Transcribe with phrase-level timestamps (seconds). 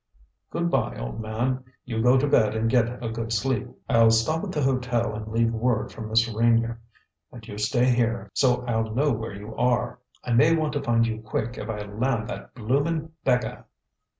[0.49, 1.63] "Good by, old man.
[1.85, 3.67] You go to bed and get a good sleep.
[3.87, 6.79] I'll stop at the hotel and leave word for Miss Reynier.
[7.31, 9.99] And you stay here, so I'll know where you are.
[10.23, 13.65] I may want to find you quick, if I land that bloomin' beggar."